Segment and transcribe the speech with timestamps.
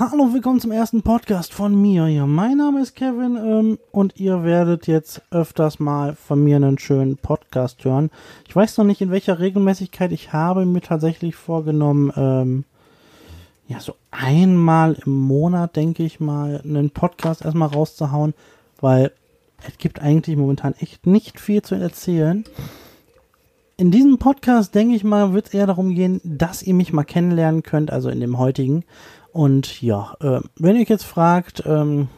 [0.00, 2.06] Hallo, willkommen zum ersten Podcast von mir.
[2.06, 6.78] Ja, mein Name ist Kevin ähm, und ihr werdet jetzt öfters mal von mir einen
[6.78, 8.12] schönen Podcast hören.
[8.46, 12.64] Ich weiß noch nicht, in welcher Regelmäßigkeit ich habe mir tatsächlich vorgenommen, ähm,
[13.66, 18.34] ja, so einmal im Monat, denke ich mal, einen Podcast erstmal rauszuhauen,
[18.80, 19.10] weil
[19.66, 22.44] es gibt eigentlich momentan echt nicht viel zu erzählen.
[23.76, 27.04] In diesem Podcast, denke ich mal, wird es eher darum gehen, dass ihr mich mal
[27.04, 28.84] kennenlernen könnt, also in dem heutigen.
[29.32, 32.08] Und ja, äh, wenn ihr euch jetzt fragt, ähm,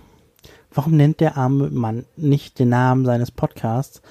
[0.73, 4.03] warum nennt der arme Mann nicht den Namen seines Podcasts?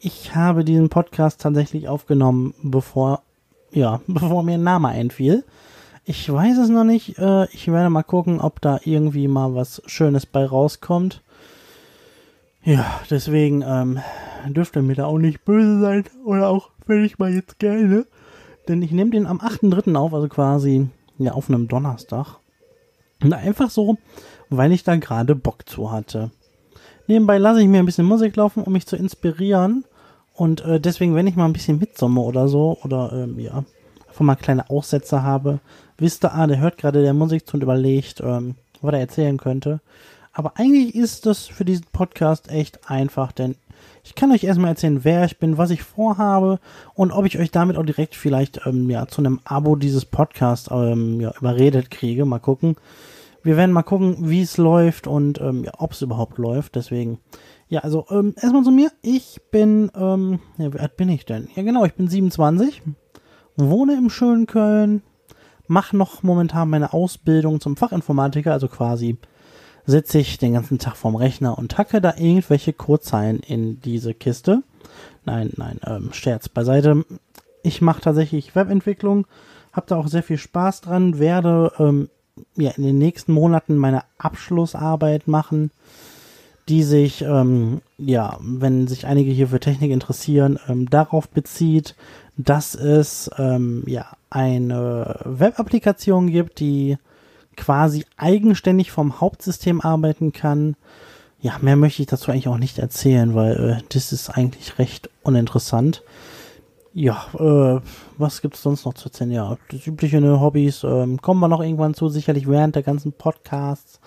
[0.00, 3.22] Ich habe diesen Podcast tatsächlich aufgenommen, bevor,
[3.70, 5.44] ja, bevor mir ein Name einfiel.
[6.04, 7.18] Ich weiß es noch nicht.
[7.18, 11.22] Äh, ich werde mal gucken, ob da irgendwie mal was Schönes bei rauskommt.
[12.64, 14.00] Ja, deswegen ähm,
[14.48, 16.04] dürft ihr mir da auch nicht böse sein.
[16.24, 18.06] Oder auch, wenn ich mal jetzt gerne.
[18.68, 19.94] Denn ich nehme den am 8.3.
[19.96, 20.88] auf, also quasi
[21.18, 22.38] ja, auf einem Donnerstag.
[23.22, 23.98] Und einfach so,
[24.48, 26.30] weil ich da gerade Bock zu hatte.
[27.06, 29.84] Nebenbei lasse ich mir ein bisschen Musik laufen, um mich zu inspirieren.
[30.34, 33.64] Und äh, deswegen, wenn ich mal ein bisschen mitsomme oder so, oder ähm, ja,
[34.06, 35.58] einfach mal kleine Aussätze habe,
[35.96, 39.36] wisst ihr, ah, der hört gerade der Musik zu und überlegt, ähm, was er erzählen
[39.36, 39.80] könnte.
[40.32, 43.56] Aber eigentlich ist das für diesen Podcast echt einfach, denn
[44.08, 46.60] ich kann euch erstmal erzählen, wer ich bin, was ich vorhabe
[46.94, 50.70] und ob ich euch damit auch direkt vielleicht ähm, ja, zu einem Abo dieses Podcasts
[50.72, 52.24] ähm, ja, überredet kriege.
[52.24, 52.76] Mal gucken.
[53.42, 56.74] Wir werden mal gucken, wie es läuft und ähm, ja, ob es überhaupt läuft.
[56.74, 57.18] Deswegen,
[57.68, 58.90] ja, also ähm, erstmal zu mir.
[59.02, 61.48] Ich bin, ähm, ja, wie alt bin ich denn?
[61.54, 62.80] Ja, genau, ich bin 27,
[63.56, 65.02] wohne im schönen Köln,
[65.66, 69.18] mache noch momentan meine Ausbildung zum Fachinformatiker, also quasi
[69.88, 74.62] sitze ich den ganzen Tag vorm Rechner und hacke da irgendwelche Codezeilen in diese Kiste.
[75.24, 77.06] Nein, nein, ähm, Scherz beiseite.
[77.62, 79.26] Ich mache tatsächlich Webentwicklung,
[79.72, 82.10] habe da auch sehr viel Spaß dran, werde ähm,
[82.54, 85.70] ja in den nächsten Monaten meine Abschlussarbeit machen,
[86.68, 91.96] die sich, ähm, ja, wenn sich einige hier für Technik interessieren, ähm, darauf bezieht,
[92.36, 96.98] dass es ähm, ja eine Web-Applikation gibt, die
[97.58, 100.76] quasi eigenständig vom Hauptsystem arbeiten kann.
[101.40, 105.10] Ja, mehr möchte ich dazu eigentlich auch nicht erzählen, weil äh, das ist eigentlich recht
[105.22, 106.02] uninteressant.
[106.94, 107.80] Ja, äh,
[108.16, 109.30] was gibt es sonst noch zu erzählen?
[109.30, 113.12] Ja, das übliche ne, Hobbys ähm, kommen wir noch irgendwann zu, sicherlich während der ganzen
[113.12, 114.00] Podcasts.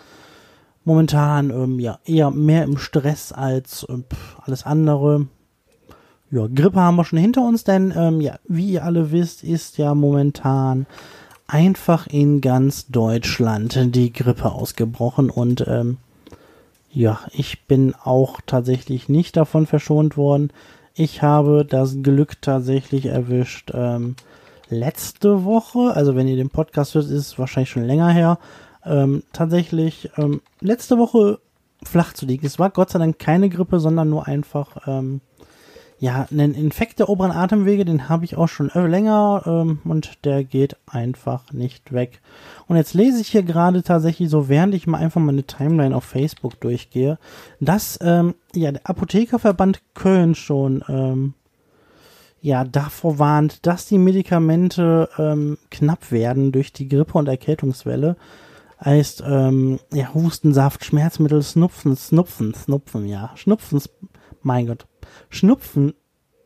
[0.83, 3.99] Momentan ähm, ja eher mehr im Stress als äh,
[4.41, 5.27] alles andere.
[6.31, 9.77] Ja, Grippe haben wir schon hinter uns, denn ähm, ja, wie ihr alle wisst, ist
[9.77, 10.87] ja momentan
[11.51, 15.97] einfach in ganz Deutschland die Grippe ausgebrochen und ähm,
[16.93, 20.51] ja, ich bin auch tatsächlich nicht davon verschont worden.
[20.93, 23.71] Ich habe das Glück tatsächlich erwischt.
[23.73, 24.15] Ähm,
[24.69, 28.39] letzte Woche, also wenn ihr den Podcast hört, ist es wahrscheinlich schon länger her,
[28.85, 31.39] ähm, tatsächlich ähm, letzte Woche
[31.83, 32.45] flach zu liegen.
[32.45, 35.19] Es war Gott sei Dank keine Grippe, sondern nur einfach ähm,
[36.01, 40.43] ja, einen Infekt der oberen Atemwege, den habe ich auch schon länger ähm, und der
[40.43, 42.21] geht einfach nicht weg.
[42.65, 46.03] Und jetzt lese ich hier gerade tatsächlich so, während ich mal einfach meine Timeline auf
[46.03, 47.19] Facebook durchgehe,
[47.59, 51.35] dass ähm, ja der Apothekerverband Köln schon ähm,
[52.41, 58.17] ja davor warnt, dass die Medikamente ähm, knapp werden durch die Grippe und Erkältungswelle.
[58.83, 63.79] Heißt, ähm, ja, Hustensaft, Schmerzmittel, Schnupfen, Schnupfen, Schnupfen, ja, Schnupfen,
[64.41, 64.87] mein Gott,
[65.29, 65.93] Schnupfen,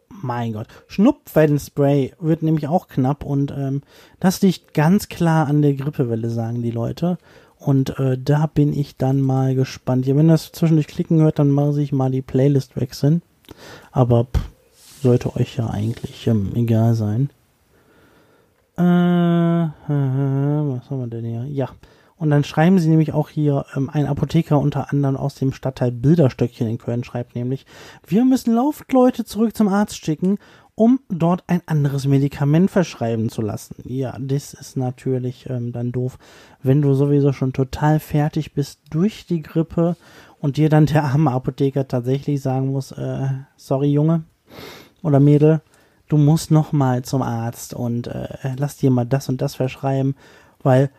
[0.09, 3.81] mein Gott, Schnupfenspray wird nämlich auch knapp und ähm,
[4.19, 7.17] das liegt ganz klar an der Grippewelle, sagen die Leute.
[7.57, 10.05] Und äh, da bin ich dann mal gespannt.
[10.05, 13.21] Ja, wenn das zwischendurch klicken hört, dann muss ich mal die Playlist wechseln.
[13.91, 14.49] Aber pff,
[15.01, 17.29] sollte euch ja eigentlich ähm, egal sein.
[18.77, 21.45] Äh, äh, was haben wir denn hier?
[21.45, 21.69] Ja.
[22.17, 25.91] Und dann schreiben sie nämlich auch hier, ähm, ein Apotheker unter anderem aus dem Stadtteil
[25.91, 27.65] Bilderstöckchen in Köln schreibt nämlich,
[28.07, 30.37] wir müssen Laufleute zurück zum Arzt schicken,
[30.75, 33.75] um dort ein anderes Medikament verschreiben zu lassen.
[33.85, 36.17] Ja, das ist natürlich ähm, dann doof,
[36.63, 39.95] wenn du sowieso schon total fertig bist durch die Grippe
[40.39, 44.23] und dir dann der arme Apotheker tatsächlich sagen muss, äh, sorry Junge
[45.01, 45.61] oder Mädel,
[46.09, 50.15] du musst noch mal zum Arzt und äh, lass dir mal das und das verschreiben,
[50.61, 50.89] weil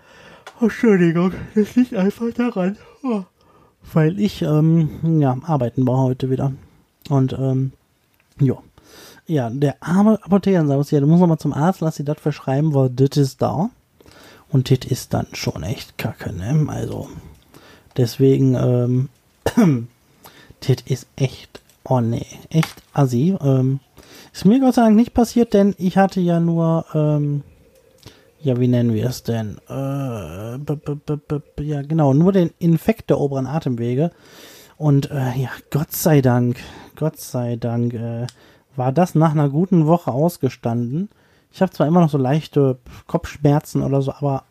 [0.60, 2.76] Entschuldigung, das liegt einfach daran.
[3.02, 3.22] Oh.
[3.92, 6.52] Weil ich, ähm, ja, arbeiten war heute wieder.
[7.08, 7.72] Und, ähm,
[8.40, 8.56] ja.
[9.26, 12.20] Ja, der arme Apotheker sagt, ja, du musst noch mal zum Arzt, lass dir das
[12.20, 13.70] verschreiben, weil das ist da.
[14.50, 16.66] Und das ist dann schon echt kacke, ne?
[16.68, 17.08] Also,
[17.96, 19.08] deswegen, ähm,
[20.60, 23.36] das ist echt, oh nee, echt assi.
[23.40, 23.80] Ähm,
[24.32, 27.42] ist mir Gott sei Dank nicht passiert, denn ich hatte ja nur, ähm,
[28.40, 29.58] ja, wie nennen wir es denn?
[29.68, 34.10] Äh, b -b -b ja, genau, nur den Infekt der oberen Atemwege.
[34.76, 36.58] Und äh, ja, Gott sei Dank,
[36.96, 38.26] Gott sei Dank, äh,
[38.76, 41.08] war das nach einer guten Woche ausgestanden.
[41.50, 44.44] Ich habe zwar immer noch so leichte Kopfschmerzen oder so, aber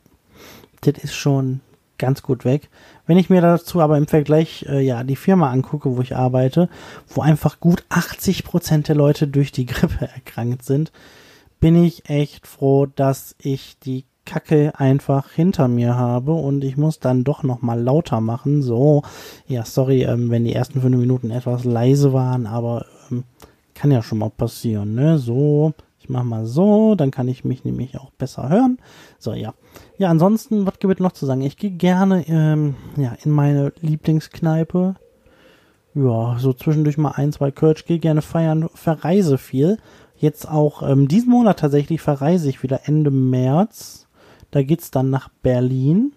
[0.82, 1.62] das ist schon
[1.98, 2.70] ganz gut weg.
[3.06, 6.70] Wenn ich mir dazu aber im Vergleich äh, ja die Firma angucke, wo ich arbeite,
[7.08, 10.92] wo einfach gut 80 Prozent der Leute durch die Grippe erkrankt sind,
[11.60, 17.00] bin ich echt froh, dass ich die Kacke einfach hinter mir habe und ich muss
[17.00, 18.62] dann doch noch mal lauter machen.
[18.62, 19.04] So,
[19.48, 23.24] ja, sorry, ähm, wenn die ersten fünf Minuten etwas leise waren, aber ähm,
[23.76, 25.20] kann ja schon mal passieren, ne?
[25.20, 28.80] So, ich mach mal so, dann kann ich mich nämlich auch besser hören.
[29.20, 29.54] So, ja.
[29.98, 31.42] Ja, ansonsten, was gibt es noch zu sagen?
[31.42, 34.96] Ich gehe gerne ähm, ja, in meine Lieblingskneipe.
[35.94, 39.78] Ja, so zwischendurch mal ein, zwei Kölsch, gehe gerne feiern, verreise viel.
[40.26, 44.08] Jetzt auch ähm, diesen Monat tatsächlich verreise ich wieder Ende März.
[44.50, 46.14] Da geht's dann nach Berlin,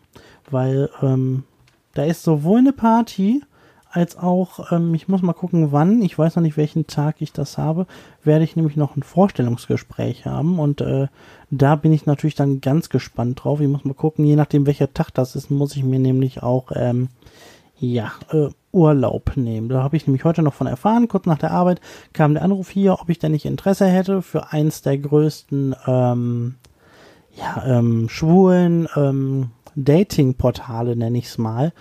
[0.50, 1.44] weil ähm,
[1.92, 3.42] da ist sowohl eine Party
[3.90, 7.34] als auch, ähm, ich muss mal gucken, wann, ich weiß noch nicht, welchen Tag ich
[7.34, 7.86] das habe,
[8.24, 11.08] werde ich nämlich noch ein Vorstellungsgespräch haben und äh,
[11.50, 13.60] da bin ich natürlich dann ganz gespannt drauf.
[13.60, 16.72] Ich muss mal gucken, je nachdem welcher Tag das ist, muss ich mir nämlich auch
[16.74, 17.10] ähm,
[17.80, 19.68] ja, äh, Urlaub nehmen.
[19.68, 21.08] Da habe ich nämlich heute noch von erfahren.
[21.08, 21.80] Kurz nach der Arbeit
[22.12, 26.56] kam der Anruf hier, ob ich denn nicht Interesse hätte, für eins der größten ähm,
[27.34, 31.72] ja, ähm, schwulen ähm, Dating-Portale, nenne ich es mal,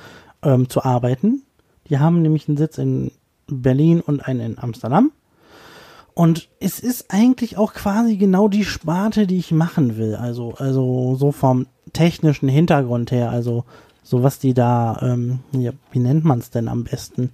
[0.44, 1.44] ähm, zu arbeiten.
[1.90, 3.12] Die haben nämlich einen Sitz in
[3.48, 5.12] Berlin und einen in Amsterdam.
[6.14, 10.16] Und es ist eigentlich auch quasi genau die Sparte, die ich machen will.
[10.16, 13.30] Also, also so vom technischen Hintergrund her.
[13.30, 13.66] Also
[14.08, 17.32] so was die da, ähm, ja, wie nennt man es denn am besten?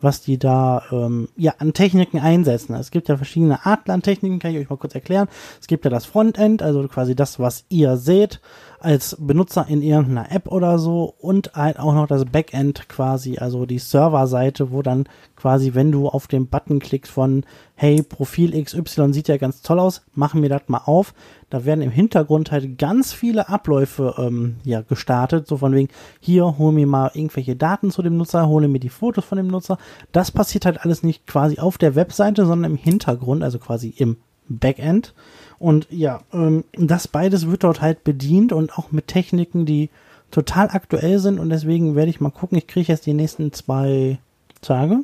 [0.00, 2.74] Was die da ähm, ja an Techniken einsetzen.
[2.74, 5.28] Es gibt ja verschiedene Arten an Techniken, kann ich euch mal kurz erklären.
[5.60, 8.40] Es gibt ja das Frontend, also quasi das, was ihr seht
[8.80, 13.66] als Benutzer in irgendeiner App oder so und halt auch noch das Backend quasi, also
[13.66, 17.44] die Serverseite, wo dann quasi, wenn du auf den Button klickst von
[17.76, 21.14] hey, Profil XY sieht ja ganz toll aus, machen wir das mal auf.
[21.50, 25.88] Da werden im Hintergrund halt ganz viele Abläufe ähm, ja gestartet, so von wegen,
[26.18, 29.48] hier hol mir mal irgendwelche Daten zu dem Nutzer, hole mir die Fotos von dem
[29.48, 29.78] Nutzer.
[30.10, 34.16] Das passiert halt alles nicht quasi auf der Webseite, sondern im Hintergrund, also quasi im
[34.48, 35.14] Backend.
[35.58, 39.90] Und ja, ähm, das beides wird dort halt bedient und auch mit Techniken, die
[40.30, 42.58] total aktuell sind und deswegen werde ich mal gucken.
[42.58, 44.18] Ich kriege jetzt die nächsten zwei
[44.60, 45.00] Tage.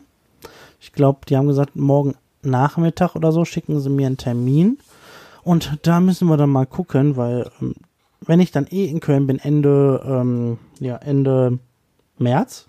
[0.80, 4.78] Ich glaube, die haben gesagt, morgen Nachmittag oder so schicken sie mir einen Termin.
[5.44, 7.74] Und da müssen wir dann mal gucken, weil ähm,
[8.20, 11.58] wenn ich dann eh in Köln bin, Ende, ähm, ja, Ende
[12.18, 12.68] März,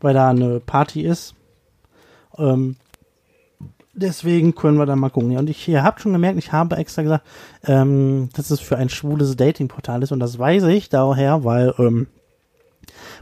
[0.00, 1.34] weil da eine Party ist,
[2.38, 2.76] ähm,
[3.92, 5.36] deswegen können wir dann mal gucken.
[5.36, 7.26] und ich, ihr habt schon gemerkt, ich habe extra gesagt,
[7.64, 12.06] ähm, dass es für ein schwules Datingportal ist und das weiß ich daher, weil ähm,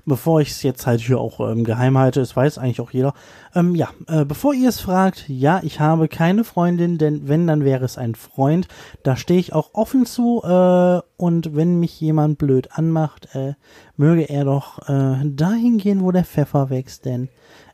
[0.07, 3.15] bevor ich es jetzt halt hier auch ähm, geheim halte, es weiß eigentlich auch jeder.
[3.55, 7.65] Ähm, ja, äh, bevor ihr es fragt, ja, ich habe keine Freundin, denn wenn, dann
[7.65, 8.69] wäre es ein Freund.
[9.03, 13.55] Da stehe ich auch offen zu äh, und wenn mich jemand blöd anmacht, äh,
[13.97, 17.29] möge er doch äh, dahin gehen, wo der Pfeffer wächst, denn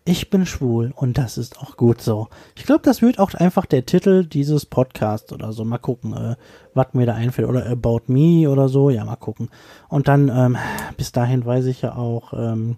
[0.07, 2.29] ich bin schwul und das ist auch gut so.
[2.57, 5.65] Ich glaube, das wird auch einfach der Titel dieses Podcasts oder so.
[5.65, 6.37] Mal gucken, äh,
[6.75, 7.49] was mir da einfällt.
[7.49, 8.91] Oder About Me oder so.
[8.91, 9.49] Ja, mal gucken.
[9.89, 10.59] Und dann, ähm,
[10.99, 12.77] bis dahin weiß ich ja auch, ähm,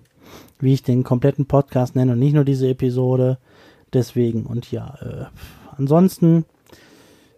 [0.61, 3.39] wie ich den kompletten Podcast nenne und nicht nur diese Episode.
[3.93, 5.25] Deswegen und ja, äh,
[5.77, 6.45] ansonsten,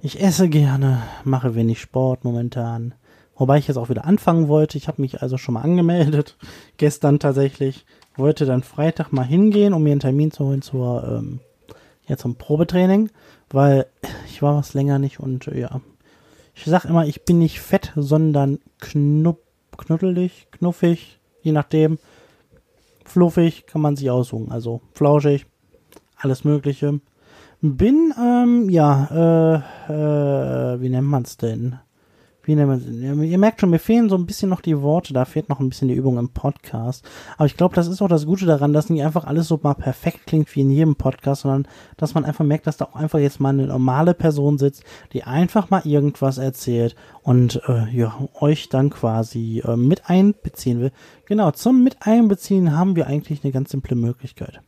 [0.02, 2.92] ich esse gerne, mache wenig Sport momentan.
[3.36, 4.76] Wobei ich jetzt auch wieder anfangen wollte.
[4.76, 6.36] Ich habe mich also schon mal angemeldet.
[6.76, 7.86] Gestern tatsächlich
[8.18, 11.40] wollte dann Freitag mal hingehen, um mir einen Termin zu holen zur, ähm,
[12.06, 13.10] ja, zum Probetraining,
[13.50, 13.86] weil
[14.26, 15.80] ich war was länger nicht und äh, ja.
[16.54, 19.42] Ich sag immer, ich bin nicht fett, sondern knupp,
[19.76, 21.98] knuddelig, knuffig, je nachdem.
[23.04, 25.46] Fluffig kann man sich aussuchen, also flauschig,
[26.16, 27.00] alles Mögliche.
[27.60, 31.78] Bin, ähm, ja, äh, äh, wie nennt man's denn?
[32.48, 35.26] Wie nennt man Ihr merkt schon, mir fehlen so ein bisschen noch die Worte, da
[35.26, 37.04] fehlt noch ein bisschen die Übung im Podcast.
[37.36, 39.74] Aber ich glaube, das ist auch das Gute daran, dass nicht einfach alles so mal
[39.74, 43.18] perfekt klingt wie in jedem Podcast, sondern dass man einfach merkt, dass da auch einfach
[43.18, 48.70] jetzt mal eine normale Person sitzt, die einfach mal irgendwas erzählt und äh, ja, euch
[48.70, 50.92] dann quasi äh, mit einbeziehen will.
[51.26, 54.62] Genau, zum Mit einbeziehen haben wir eigentlich eine ganz simple Möglichkeit.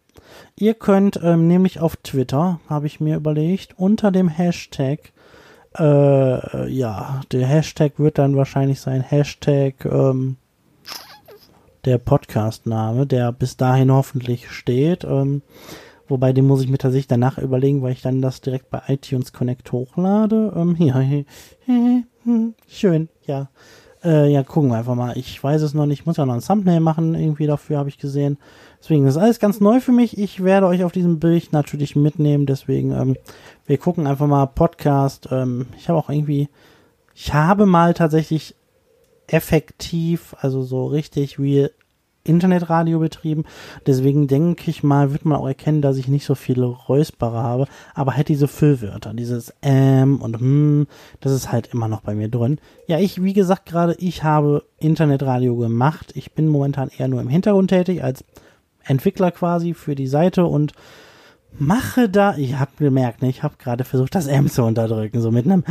[0.57, 5.13] Ihr könnt ähm, nämlich auf Twitter, habe ich mir überlegt, unter dem Hashtag
[5.79, 10.37] äh, ja, der Hashtag wird dann wahrscheinlich sein Hashtag ähm,
[11.85, 15.05] der Podcast-Name, der bis dahin hoffentlich steht.
[15.05, 15.43] Ähm,
[16.09, 19.33] wobei den muss ich mir tatsächlich danach überlegen, weil ich dann das direkt bei iTunes
[19.33, 20.53] Connect hochlade.
[20.57, 21.03] Ähm, ja,
[22.69, 23.49] schön, ja,
[24.03, 25.17] äh, ja, gucken wir einfach mal.
[25.17, 26.01] Ich weiß es noch nicht.
[26.01, 28.39] Ich muss ja noch ein Thumbnail machen, irgendwie dafür habe ich gesehen.
[28.81, 30.19] Deswegen das ist alles ganz neu für mich.
[30.19, 32.47] Ich werde euch auf diesem Bericht natürlich mitnehmen.
[32.47, 33.17] Deswegen, ähm,
[33.67, 35.29] wir gucken einfach mal Podcast.
[35.31, 36.49] Ähm, ich habe auch irgendwie,
[37.15, 38.55] ich habe mal tatsächlich
[39.27, 41.71] effektiv, also so richtig real
[42.23, 43.45] Internetradio betrieben.
[43.87, 47.67] Deswegen denke ich mal, wird man auch erkennen, dass ich nicht so viele Räusperer habe,
[47.95, 50.87] aber halt diese Füllwörter, dieses ähm und hm,
[51.21, 52.59] das ist halt immer noch bei mir drin.
[52.87, 56.13] Ja, ich, wie gesagt, gerade ich habe Internetradio gemacht.
[56.15, 58.25] Ich bin momentan eher nur im Hintergrund tätig als
[58.91, 60.73] Entwickler quasi für die Seite und
[61.59, 65.31] mache da, ich habe gemerkt, ne, ich habe gerade versucht, das M zu unterdrücken, so
[65.31, 65.65] mit einem,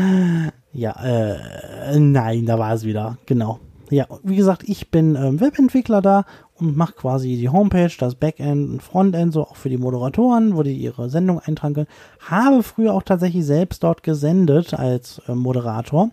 [0.73, 3.59] ja, äh, nein, da war es wieder, genau.
[3.91, 8.69] Ja, wie gesagt, ich bin ähm, Webentwickler da und mache quasi die Homepage, das Backend
[8.69, 11.87] und Frontend, so auch für die Moderatoren, wo die ihre Sendung eintragen können.
[12.19, 16.11] Habe früher auch tatsächlich selbst dort gesendet als äh, Moderator.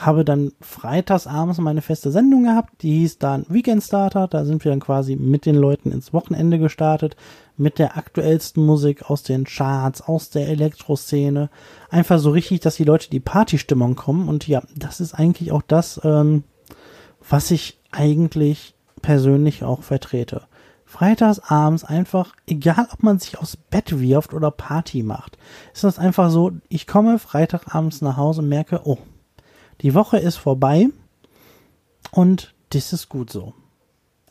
[0.00, 4.28] Habe dann freitags abends meine feste Sendung gehabt, die hieß dann Weekend Starter.
[4.28, 7.16] Da sind wir dann quasi mit den Leuten ins Wochenende gestartet,
[7.58, 11.50] mit der aktuellsten Musik aus den Charts, aus der Elektroszene.
[11.90, 14.28] Einfach so richtig, dass die Leute die Partystimmung kommen.
[14.28, 16.44] Und ja, das ist eigentlich auch das, ähm,
[17.28, 20.42] was ich eigentlich persönlich auch vertrete.
[20.90, 25.38] Freitags abends einfach, egal ob man sich aus Bett wirft oder Party macht,
[25.72, 28.98] ist das einfach so, ich komme Freitagabends nach Hause und merke, oh,
[29.82, 30.88] die Woche ist vorbei
[32.10, 33.54] und das ist gut so.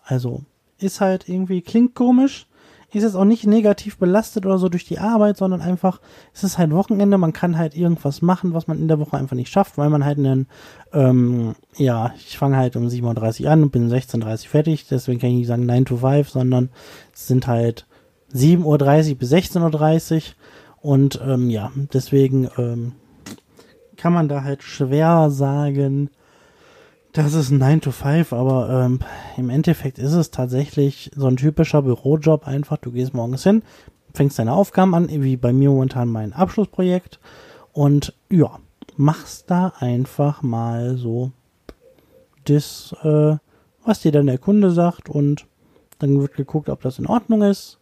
[0.04, 0.44] Also,
[0.80, 2.48] ist halt irgendwie, klingt komisch,
[2.92, 6.02] ist jetzt auch nicht negativ belastet oder so durch die Arbeit, sondern einfach,
[6.34, 9.36] es ist halt Wochenende, man kann halt irgendwas machen, was man in der Woche einfach
[9.36, 10.48] nicht schafft, weil man halt einen,
[10.92, 15.20] ähm, ja, ich fange halt um 7.30 Uhr an und bin 16.30 Uhr fertig, deswegen
[15.20, 16.70] kann ich nicht sagen 9 to 5, sondern
[17.14, 17.86] es sind halt
[18.34, 20.22] 7.30 Uhr bis 16.30 Uhr
[20.82, 22.94] und ähm, ja, deswegen ähm,
[24.00, 26.10] kann man da halt schwer sagen,
[27.12, 29.00] das ist ein 9 to 5, aber ähm,
[29.36, 32.78] im Endeffekt ist es tatsächlich so ein typischer Bürojob einfach.
[32.78, 33.62] Du gehst morgens hin,
[34.14, 37.20] fängst deine Aufgaben an, wie bei mir momentan mein Abschlussprojekt
[37.74, 38.60] und ja,
[38.96, 41.32] machst da einfach mal so
[42.46, 43.36] das, äh,
[43.84, 45.46] was dir dann der Kunde sagt und
[46.00, 47.80] dann wird geguckt, ob das in Ordnung ist.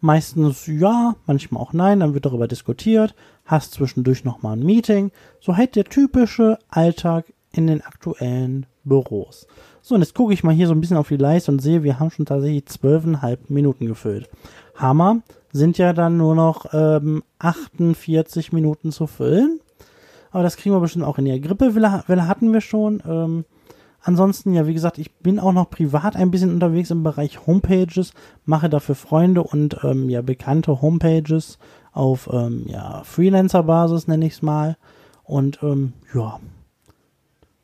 [0.00, 3.14] Meistens ja, manchmal auch nein, dann wird darüber diskutiert,
[3.46, 5.10] hast zwischendurch nochmal ein Meeting.
[5.40, 9.46] So halt der typische Alltag in den aktuellen Büros.
[9.80, 11.82] So, und jetzt gucke ich mal hier so ein bisschen auf die Leiste und sehe,
[11.82, 14.28] wir haben schon tatsächlich zwölfeinhalb Minuten gefüllt.
[14.74, 15.22] Hammer,
[15.52, 19.60] sind ja dann nur noch ähm, 48 Minuten zu füllen.
[20.30, 23.02] Aber das kriegen wir bestimmt auch in der Grippewelle hatten wir schon.
[23.06, 23.44] Ähm,
[24.02, 28.12] ansonsten, ja, wie gesagt, ich bin auch noch privat ein bisschen unterwegs im Bereich Homepages,
[28.44, 31.58] mache dafür Freunde und ähm, ja, bekannte Homepages
[31.96, 34.76] auf ähm, ja, Freelancer-Basis, nenne ich es mal.
[35.24, 36.38] Und ähm, ja,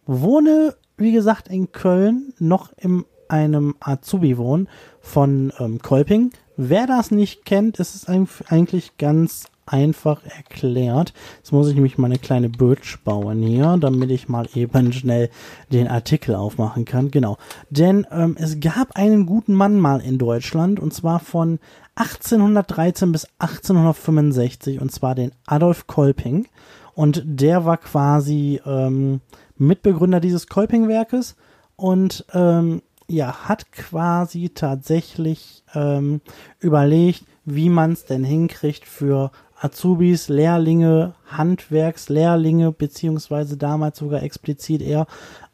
[0.06, 4.68] wohne, wie gesagt, in Köln, noch in einem Azubi-Wohn
[5.00, 6.32] von ähm, Kolping.
[6.56, 11.14] Wer das nicht kennt, ist es eigentlich ganz einfach erklärt.
[11.38, 15.30] Jetzt muss ich nämlich mal eine kleine Bridge bauen hier, damit ich mal eben schnell
[15.70, 17.10] den Artikel aufmachen kann.
[17.10, 17.38] Genau.
[17.70, 21.58] Denn ähm, es gab einen guten Mann mal in Deutschland und zwar von
[21.94, 26.46] 1813 bis 1865 und zwar den Adolf Kolping.
[26.94, 29.20] Und der war quasi ähm,
[29.56, 31.36] Mitbegründer dieses Kolping-Werkes
[31.76, 36.20] und ähm, ja, hat quasi tatsächlich ähm,
[36.60, 39.30] überlegt, wie man es denn hinkriegt für
[39.60, 45.06] Azubis, Lehrlinge, Handwerkslehrlinge, beziehungsweise damals sogar explizit eher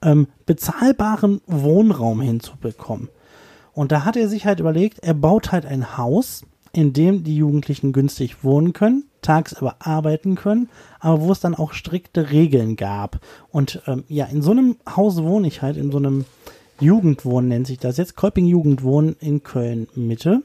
[0.02, 3.10] ähm, bezahlbaren Wohnraum hinzubekommen.
[3.78, 6.42] Und da hat er sich halt überlegt, er baut halt ein Haus,
[6.72, 10.68] in dem die Jugendlichen günstig wohnen können, tagsüber arbeiten können,
[10.98, 13.20] aber wo es dann auch strikte Regeln gab.
[13.52, 16.24] Und ähm, ja, in so einem Haus wohne ich halt, in so einem
[16.80, 20.42] Jugendwohnen nennt sich das jetzt, Kolping Jugendwohnen in Köln Mitte.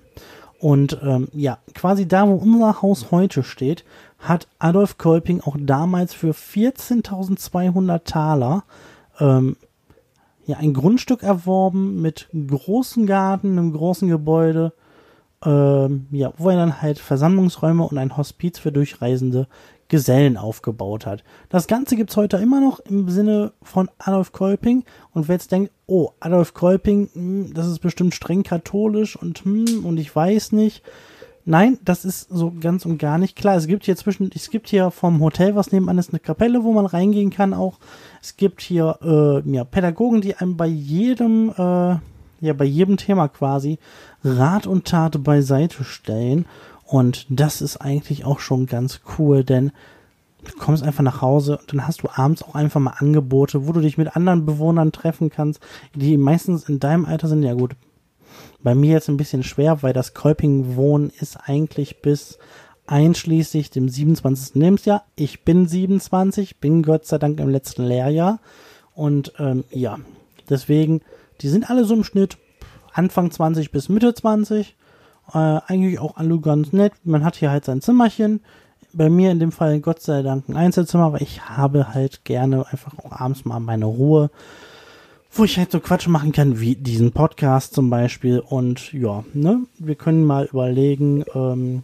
[0.60, 3.84] Und ähm, ja, quasi da, wo unser Haus heute steht,
[4.20, 8.63] hat Adolf Kolping auch damals für 14.200 Taler
[9.20, 9.56] ähm,
[10.45, 14.73] ja, ein Grundstück erworben mit großen Garten, einem großen Gebäude,
[15.45, 19.47] ähm, ja, wo er dann halt Versammlungsräume und ein Hospiz für durchreisende
[19.88, 21.23] Gesellen aufgebaut hat.
[21.50, 24.85] Das Ganze gibt's heute immer noch im Sinne von Adolf Kolping.
[25.12, 29.43] Und wer jetzt denkt, oh, Adolf Kolping, mh, hm, das ist bestimmt streng katholisch und
[29.45, 30.83] hm, und ich weiß nicht.
[31.45, 33.57] Nein, das ist so ganz und gar nicht klar.
[33.57, 36.71] Es gibt hier zwischen, es gibt hier vom Hotel, was nebenan ist, eine Kapelle, wo
[36.71, 37.79] man reingehen kann auch.
[38.21, 41.97] Es gibt hier äh, ja, Pädagogen, die einem bei jedem äh,
[42.39, 43.77] ja bei jedem Thema quasi
[44.23, 46.45] Rat und Tat beiseite stellen.
[46.85, 49.71] Und das ist eigentlich auch schon ganz cool, denn
[50.45, 53.71] Du kommst einfach nach Hause und dann hast du abends auch einfach mal Angebote, wo
[53.71, 55.62] du dich mit anderen Bewohnern treffen kannst,
[55.95, 57.43] die meistens in deinem Alter sind.
[57.43, 57.75] Ja gut,
[58.63, 62.39] bei mir jetzt ein bisschen schwer, weil das Kolping-Wohnen ist eigentlich bis
[62.88, 64.55] einschließlich dem 27.
[64.55, 65.03] Lebensjahr.
[65.15, 68.39] Ich bin 27, bin Gott sei Dank im letzten Lehrjahr.
[68.96, 70.00] Und ähm, ja,
[70.50, 71.01] deswegen,
[71.41, 72.38] die sind alle so im Schnitt
[72.93, 74.75] Anfang 20 bis Mitte 20.
[75.34, 76.93] Äh, eigentlich auch alle ganz nett.
[77.03, 78.41] Man hat hier halt sein Zimmerchen.
[78.93, 82.65] Bei mir in dem Fall Gott sei Dank ein Einzelzimmer, weil ich habe halt gerne
[82.70, 84.29] einfach auch abends mal meine Ruhe,
[85.36, 88.40] wo ich halt so Quatsch machen kann, wie diesen Podcast zum Beispiel.
[88.40, 91.84] Und ja, ne, wir können mal überlegen, ähm,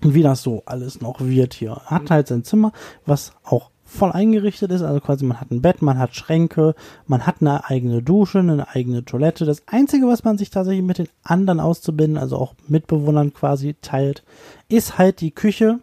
[0.00, 1.76] wie das so alles noch wird hier.
[1.86, 2.72] Hat halt sein Zimmer,
[3.06, 4.82] was auch voll eingerichtet ist.
[4.82, 6.74] Also quasi man hat ein Bett, man hat Schränke,
[7.06, 9.44] man hat eine eigene Dusche, eine eigene Toilette.
[9.44, 14.24] Das Einzige, was man sich tatsächlich mit den anderen Auszubilden, also auch Mitbewohnern quasi teilt,
[14.68, 15.78] ist halt die Küche.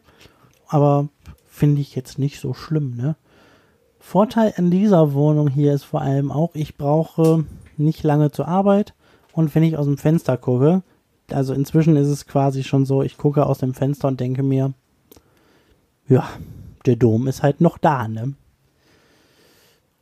[0.67, 1.07] Aber
[1.47, 3.15] finde ich jetzt nicht so schlimm, ne?
[4.05, 7.45] Vorteil in dieser Wohnung hier ist vor allem auch, ich brauche
[7.77, 8.93] nicht lange zur Arbeit
[9.31, 10.83] und wenn ich aus dem Fenster gucke,
[11.31, 14.73] also inzwischen ist es quasi schon so, ich gucke aus dem Fenster und denke mir,
[16.07, 16.27] ja,
[16.85, 18.33] der Dom ist halt noch da, ne?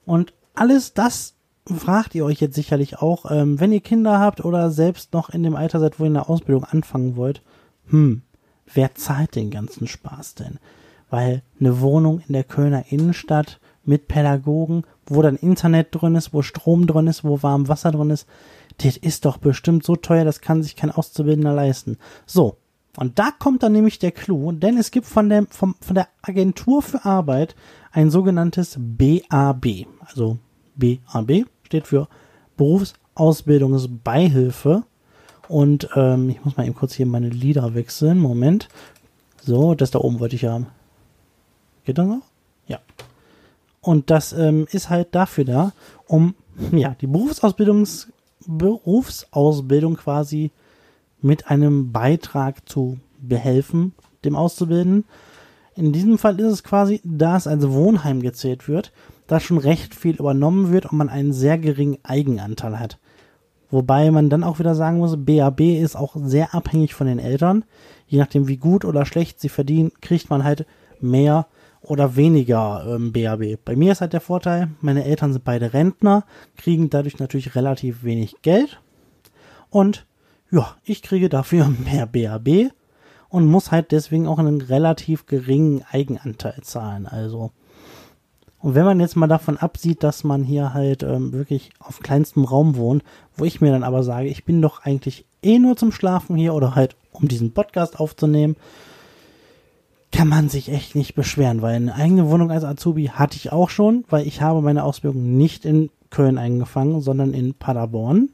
[0.05, 1.36] Und alles das
[1.67, 5.43] fragt ihr euch jetzt sicherlich auch, ähm, wenn ihr Kinder habt oder selbst noch in
[5.43, 7.43] dem Alter seid, wo ihr eine Ausbildung anfangen wollt.
[7.89, 8.24] Hm,
[8.65, 10.58] wer zahlt den ganzen Spaß denn?
[11.12, 16.42] Weil eine Wohnung in der Kölner Innenstadt mit Pädagogen, wo dann Internet drin ist, wo
[16.42, 18.28] Strom drin ist, wo warm Wasser drin ist,
[18.78, 21.98] das ist doch bestimmt so teuer, das kann sich kein Auszubildender leisten.
[22.26, 22.58] So,
[22.98, 26.10] und da kommt dann nämlich der Clou, denn es gibt von der, vom, von der
[26.22, 27.56] Agentur für Arbeit
[27.92, 29.86] ein sogenanntes BAB.
[30.06, 30.40] Also
[30.76, 32.10] BAB steht für
[32.58, 34.84] Berufsausbildungsbeihilfe.
[35.48, 38.20] Und ähm, ich muss mal eben kurz hier meine Lieder wechseln.
[38.20, 38.68] Moment.
[39.42, 40.68] So, das da oben wollte ich haben.
[41.86, 42.24] Geht das noch?
[42.68, 42.80] Ja.
[43.82, 45.74] Und das ähm, ist halt dafür da,
[46.08, 46.36] um
[46.72, 48.12] ja die Berufsausbildungs
[48.48, 50.52] Berufsausbildung quasi
[51.22, 53.94] mit einem Beitrag zu behelfen,
[54.25, 55.05] dem Auszubilden.
[55.75, 58.92] In diesem Fall ist es quasi, da es als Wohnheim gezählt wird,
[59.27, 62.98] da schon recht viel übernommen wird und man einen sehr geringen Eigenanteil hat.
[63.70, 67.64] Wobei man dann auch wieder sagen muss, BAB ist auch sehr abhängig von den Eltern.
[68.08, 70.66] Je nachdem, wie gut oder schlecht sie verdienen, kriegt man halt
[71.00, 71.48] mehr
[71.81, 73.63] oder weniger ähm, BAB.
[73.65, 76.25] Bei mir ist halt der Vorteil, meine Eltern sind beide Rentner,
[76.57, 78.79] kriegen dadurch natürlich relativ wenig Geld.
[79.70, 80.05] Und
[80.51, 82.72] ja, ich kriege dafür mehr BAB
[83.29, 87.07] und muss halt deswegen auch einen relativ geringen Eigenanteil zahlen.
[87.07, 87.51] Also,
[88.59, 92.44] und wenn man jetzt mal davon absieht, dass man hier halt ähm, wirklich auf kleinstem
[92.44, 93.03] Raum wohnt,
[93.35, 96.53] wo ich mir dann aber sage, ich bin doch eigentlich eh nur zum Schlafen hier
[96.53, 98.55] oder halt um diesen Podcast aufzunehmen,
[100.12, 103.70] kann man sich echt nicht beschweren, weil eine eigene Wohnung als Azubi hatte ich auch
[103.70, 108.30] schon, weil ich habe meine Ausbildung nicht in Köln eingefangen, sondern in Paderborn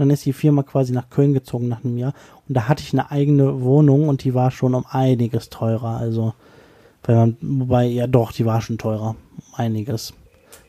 [0.00, 2.14] dann ist die Firma quasi nach Köln gezogen nach einem Jahr.
[2.48, 5.98] Und da hatte ich eine eigene Wohnung und die war schon um einiges teurer.
[5.98, 6.32] Also,
[7.04, 9.10] weil man, wobei, ja doch, die war schon teurer.
[9.36, 10.14] Um einiges.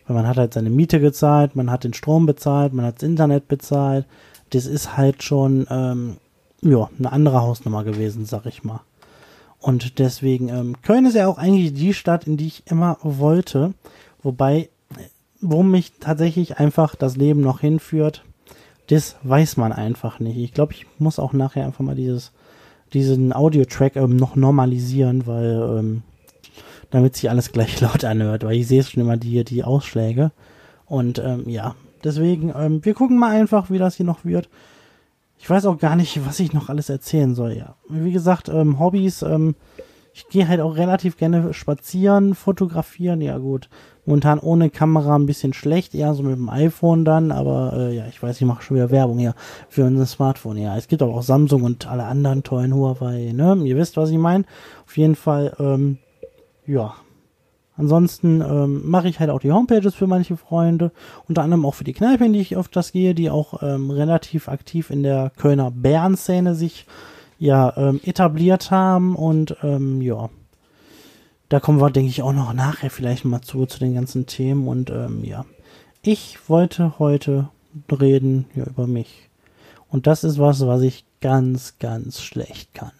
[0.05, 3.03] Weil man hat halt seine Miete gezahlt, man hat den Strom bezahlt, man hat das
[3.03, 4.05] Internet bezahlt.
[4.49, 6.17] Das ist halt schon, ähm,
[6.61, 8.81] ja, eine andere Hausnummer gewesen, sag ich mal.
[9.61, 13.73] Und deswegen, ähm, Köln ist ja auch eigentlich die Stadt, in die ich immer wollte.
[14.23, 14.69] Wobei,
[15.39, 18.23] wo mich tatsächlich einfach das Leben noch hinführt,
[18.87, 20.37] das weiß man einfach nicht.
[20.37, 22.31] Ich glaube, ich muss auch nachher einfach mal dieses,
[22.93, 26.01] diesen Audio-Track ähm, noch normalisieren, weil, ähm,
[26.89, 30.31] damit sich alles gleich laut anhört, weil ich sehe schon immer die, die Ausschläge.
[30.87, 34.49] Und ähm, ja, deswegen, ähm, wir gucken mal einfach, wie das hier noch wird.
[35.41, 37.75] Ich weiß auch gar nicht, was ich noch alles erzählen soll, ja.
[37.89, 39.55] Wie gesagt, ähm, Hobbys, ähm,
[40.13, 43.67] ich gehe halt auch relativ gerne spazieren, fotografieren, ja gut.
[44.05, 48.05] Momentan ohne Kamera ein bisschen schlecht, eher so mit dem iPhone dann, aber äh, ja,
[48.05, 49.33] ich weiß, ich mache schon wieder Werbung hier
[49.67, 50.57] für unser Smartphone.
[50.57, 53.57] Ja, es gibt aber auch Samsung und alle anderen tollen Huawei, ne?
[53.63, 54.43] Ihr wisst, was ich meine.
[54.85, 55.97] Auf jeden Fall, ähm,
[56.67, 56.93] ja.
[57.77, 60.91] Ansonsten ähm, mache ich halt auch die Homepages für manche Freunde,
[61.27, 63.89] unter anderem auch für die Kneipe, in die ich oft das gehe, die auch ähm,
[63.89, 66.85] relativ aktiv in der Kölner Bärenszene sich
[67.39, 70.29] ja ähm, etabliert haben und ähm, ja,
[71.51, 74.69] da kommen wir, denke ich, auch noch nachher vielleicht mal zu, zu den ganzen Themen.
[74.69, 75.43] Und ähm, ja,
[76.01, 77.49] ich wollte heute
[77.91, 79.29] reden ja, über mich.
[79.89, 82.93] Und das ist was, was ich ganz, ganz schlecht kann.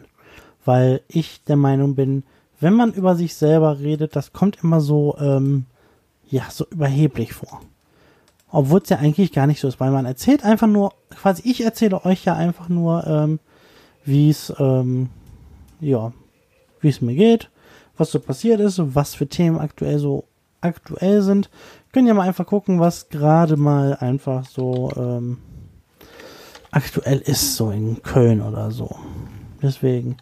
[0.66, 2.24] Weil ich der Meinung bin,
[2.62, 5.66] wenn man über sich selber redet, das kommt immer so, ähm,
[6.30, 7.62] ja, so überheblich vor.
[8.50, 11.64] Obwohl es ja eigentlich gar nicht so ist, weil man erzählt einfach nur, quasi ich
[11.64, 13.40] erzähle euch ja einfach nur, ähm,
[14.06, 15.10] wie es, ähm,
[15.80, 16.14] ja,
[16.80, 17.50] wie es mir geht,
[17.98, 20.26] was so passiert ist, was für Themen aktuell so
[20.62, 21.50] aktuell sind.
[21.92, 25.40] Können ja mal einfach gucken, was gerade mal einfach so ähm,
[26.72, 28.96] aktuell ist, so in Köln oder so.
[29.62, 30.18] Deswegen,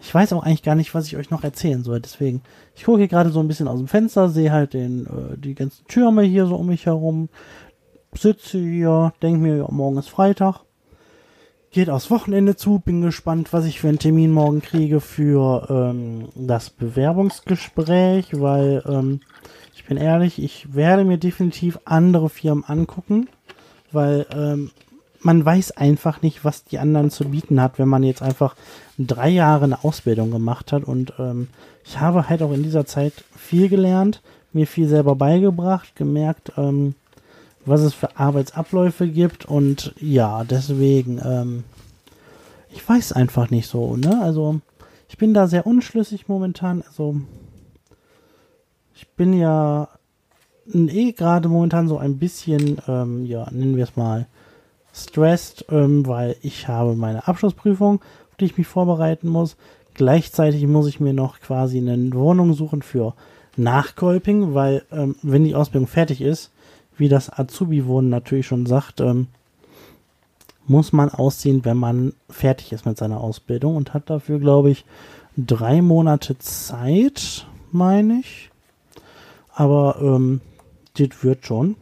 [0.00, 2.00] ich weiß auch eigentlich gar nicht, was ich euch noch erzählen soll.
[2.00, 2.42] Deswegen,
[2.76, 5.54] ich gucke hier gerade so ein bisschen aus dem Fenster, sehe halt den, äh, die
[5.54, 7.28] ganzen Türme hier so um mich herum,
[8.14, 10.60] sitze hier, denke mir, ja, morgen ist Freitag.
[11.70, 16.28] Geht aufs Wochenende zu, bin gespannt, was ich für einen Termin morgen kriege für ähm,
[16.34, 19.20] das Bewerbungsgespräch, weil ähm,
[19.74, 23.28] ich bin ehrlich, ich werde mir definitiv andere Firmen angucken,
[23.92, 24.70] weil ähm,
[25.20, 28.54] man weiß einfach nicht, was die anderen zu bieten hat, wenn man jetzt einfach
[28.98, 30.84] drei Jahre eine Ausbildung gemacht hat.
[30.84, 31.48] Und ähm,
[31.84, 36.94] ich habe halt auch in dieser Zeit viel gelernt, mir viel selber beigebracht, gemerkt, ähm,
[37.64, 39.44] was es für Arbeitsabläufe gibt.
[39.44, 41.64] Und ja, deswegen, ähm,
[42.70, 44.20] ich weiß einfach nicht so, ne?
[44.22, 44.60] Also,
[45.08, 46.82] ich bin da sehr unschlüssig momentan.
[46.86, 47.16] Also,
[48.94, 49.88] ich bin ja
[50.72, 54.26] eh gerade momentan so ein bisschen, ähm, ja, nennen wir es mal,
[55.04, 59.56] stressed, ähm, weil ich habe meine Abschlussprüfung, auf die ich mich vorbereiten muss.
[59.94, 63.14] Gleichzeitig muss ich mir noch quasi eine Wohnung suchen für
[63.56, 66.50] Nachkolping, weil ähm, wenn die Ausbildung fertig ist,
[66.96, 69.28] wie das Azubi-Wohnen natürlich schon sagt, ähm,
[70.66, 74.84] muss man ausziehen, wenn man fertig ist mit seiner Ausbildung und hat dafür, glaube ich,
[75.36, 78.50] drei Monate Zeit, meine ich.
[79.54, 80.40] Aber ähm,
[80.96, 81.76] das wird schon.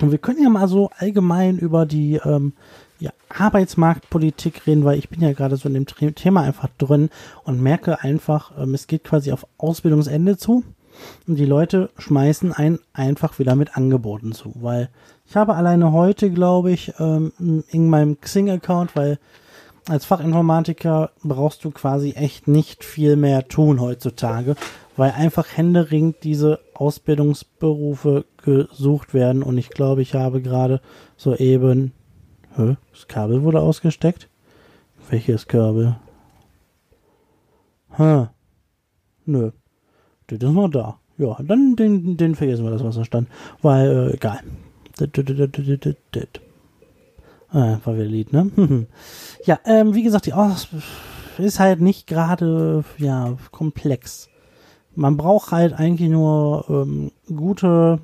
[0.00, 2.52] Und wir können ja mal so allgemein über die ähm,
[2.98, 7.10] ja, Arbeitsmarktpolitik reden, weil ich bin ja gerade so in dem Thema einfach drin
[7.44, 10.64] und merke einfach, ähm, es geht quasi auf Ausbildungsende zu
[11.26, 14.88] und die Leute schmeißen einen einfach wieder mit Angeboten zu, weil
[15.26, 17.32] ich habe alleine heute, glaube ich, ähm,
[17.68, 19.18] in meinem Xing-Account, weil
[19.88, 24.56] als Fachinformatiker brauchst du quasi echt nicht viel mehr tun heutzutage,
[24.96, 29.42] weil einfach händeringend diese Ausbildungsberufe gesucht werden.
[29.42, 30.80] Und ich glaube, ich habe gerade
[31.16, 31.92] soeben.
[32.56, 32.76] Hä?
[32.92, 34.28] Das Kabel wurde ausgesteckt?
[35.10, 35.96] Welches Kabel?
[37.96, 38.28] Hä?
[39.26, 39.50] Nö.
[40.26, 40.98] Das ist noch da.
[41.18, 43.28] Ja, dann den, den vergessen wir, das was da stand.
[43.62, 44.40] Weil, äh, egal.
[47.50, 48.50] Ah, war wieder Lied, ne?
[49.44, 50.68] ja, ähm, wie gesagt, die Aus
[51.38, 54.28] ist halt nicht gerade, ja, komplex
[54.96, 58.00] man braucht halt eigentlich nur ähm, gute,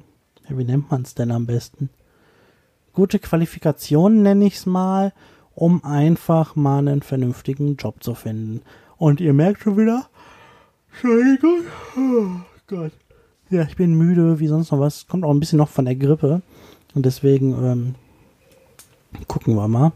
[0.48, 1.90] wie nennt man es denn am besten?
[2.92, 5.12] Gute Qualifikationen nenne ich es mal,
[5.54, 8.62] um einfach mal einen vernünftigen Job zu finden.
[8.98, 10.06] Und ihr merkt schon wieder,
[10.92, 11.60] Entschuldigung,
[11.96, 12.26] oh
[12.66, 12.92] Gott.
[13.48, 15.06] Ja, ich bin müde, wie sonst noch was.
[15.08, 16.42] Kommt auch ein bisschen noch von der Grippe.
[16.94, 17.94] Und deswegen ähm,
[19.26, 19.92] gucken wir mal.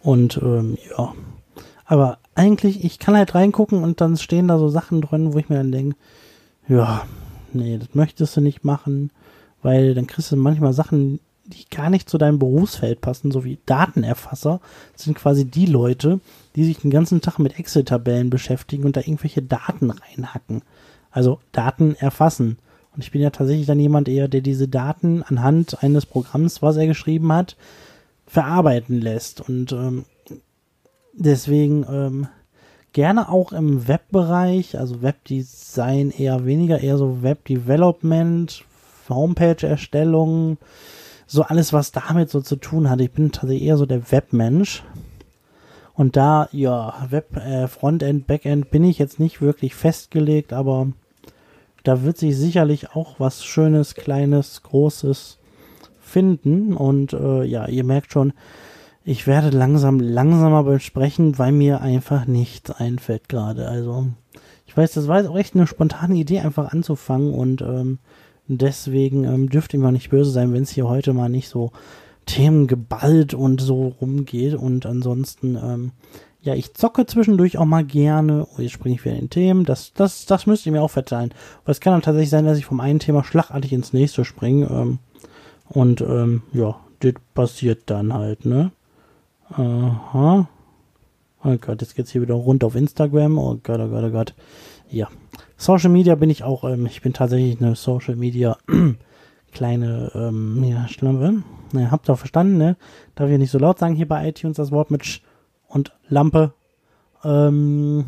[0.00, 1.14] Und ähm, ja.
[1.86, 5.48] Aber eigentlich, ich kann halt reingucken und dann stehen da so Sachen drin, wo ich
[5.48, 5.96] mir dann denke,
[6.68, 7.04] ja,
[7.52, 9.10] nee, das möchtest du nicht machen,
[9.62, 13.58] weil dann kriegst du manchmal Sachen, die gar nicht zu deinem Berufsfeld passen, so wie
[13.66, 14.60] Datenerfasser,
[14.96, 16.20] sind quasi die Leute,
[16.56, 20.62] die sich den ganzen Tag mit Excel-Tabellen beschäftigen und da irgendwelche Daten reinhacken.
[21.10, 22.58] Also Daten erfassen.
[22.94, 26.76] Und ich bin ja tatsächlich dann jemand eher, der diese Daten anhand eines Programms, was
[26.76, 27.56] er geschrieben hat,
[28.26, 29.40] verarbeiten lässt.
[29.40, 30.04] Und ähm,
[31.16, 32.28] Deswegen ähm,
[32.92, 38.64] gerne auch im Webbereich, also Webdesign eher weniger, eher so Webdevelopment,
[39.08, 40.58] Homepage-Erstellung,
[41.26, 43.00] so alles, was damit so zu tun hat.
[43.00, 44.82] Ich bin tatsächlich eher so der Webmensch.
[45.94, 50.88] Und da, ja, Web, äh, Frontend, Backend bin ich jetzt nicht wirklich festgelegt, aber
[51.84, 55.38] da wird sich sicherlich auch was Schönes, Kleines, Großes
[56.00, 56.74] finden.
[56.74, 58.32] Und äh, ja, ihr merkt schon,
[59.04, 63.68] ich werde langsam langsamer beim Sprechen, weil mir einfach nichts einfällt gerade.
[63.68, 64.06] Also
[64.66, 67.98] ich weiß, das war jetzt auch echt eine spontane Idee, einfach anzufangen und ähm,
[68.48, 71.72] deswegen ähm, dürft ihr mal nicht böse sein, wenn es hier heute mal nicht so
[72.26, 75.92] Themen geballt und so rumgeht und ansonsten ähm,
[76.40, 78.46] ja, ich zocke zwischendurch auch mal gerne.
[78.46, 79.64] Oh, jetzt springe ich wieder in Themen.
[79.64, 81.32] Das, das, das müsst ihr mir auch verteilen.
[81.62, 84.66] Aber es kann dann tatsächlich sein, dass ich vom einen Thema schlagartig ins nächste springe.
[84.66, 84.98] Ähm,
[85.70, 88.72] und ähm, ja, das passiert dann halt, ne?
[89.56, 90.48] Aha.
[91.44, 93.38] Oh Gott, jetzt geht's hier wieder rund auf Instagram.
[93.38, 94.34] Oh Gott, oh Gott, oh Gott.
[94.88, 95.08] Ja.
[95.56, 98.56] Social Media bin ich auch, ähm, ich bin tatsächlich eine Social Media
[99.52, 101.42] kleine, ähm, ja, Schlampe.
[101.72, 102.76] Ne, habt ihr verstanden, ne?
[103.14, 105.22] Darf ich nicht so laut sagen hier bei iTunes das Wort mit Sch
[105.68, 106.52] und Lampe.
[107.22, 108.06] Ähm,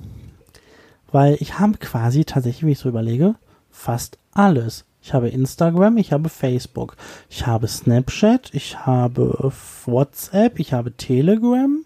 [1.12, 3.36] weil ich habe quasi tatsächlich, wie ich so überlege,
[3.70, 4.84] fast alles.
[5.06, 6.96] Ich habe Instagram, ich habe Facebook,
[7.30, 9.52] ich habe Snapchat, ich habe
[9.84, 11.84] WhatsApp, ich habe Telegram,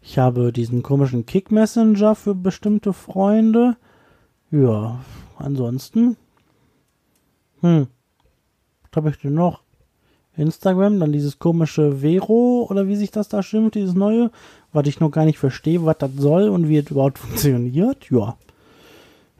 [0.00, 3.76] ich habe diesen komischen Kick Messenger für bestimmte Freunde.
[4.50, 5.00] Ja,
[5.36, 6.16] ansonsten.
[7.60, 7.86] Hm.
[8.84, 9.60] Was habe ich denn noch?
[10.38, 14.30] Instagram, dann dieses komische Vero oder wie sich das da schimpft, dieses neue,
[14.72, 18.08] was ich noch gar nicht verstehe, was das soll und wie es überhaupt funktioniert.
[18.10, 18.38] Ja.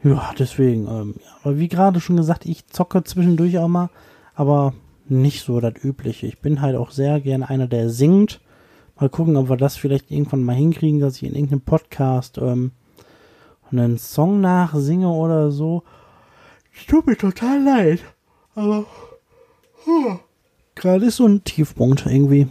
[0.03, 3.89] Ja, deswegen, ähm, aber wie gerade schon gesagt, ich zocke zwischendurch auch mal,
[4.35, 4.73] aber
[5.09, 6.27] nicht so das Übliche.
[6.27, 8.39] Ich bin halt auch sehr gerne einer, der singt.
[8.99, 12.71] Mal gucken, ob wir das vielleicht irgendwann mal hinkriegen, dass ich in irgendeinem Podcast ähm,
[13.71, 15.83] einen Song nachsinge oder so.
[16.75, 17.99] Es tut mir total leid,
[18.55, 18.85] aber
[19.85, 20.19] huh,
[20.75, 22.47] gerade ist so ein Tiefpunkt irgendwie.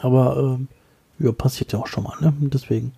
[0.00, 0.68] Aber ähm,
[1.18, 2.32] ja, passiert ja auch schon mal, ne?
[2.40, 2.92] Deswegen.